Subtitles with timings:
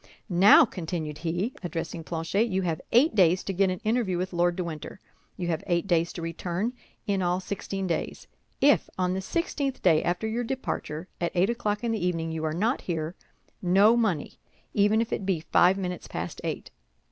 [0.29, 4.55] "Now," continued he, addressing Planchet, "you have eight days to get an interview with Lord
[4.55, 4.99] de Winter;
[5.37, 8.25] you have eight days to return—in all sixteen days.
[8.61, 12.43] If, on the sixteenth day after your departure, at eight o'clock in the evening you
[12.45, 13.13] are not here,
[13.61, 16.71] no money—even if it be but five minutes past eight."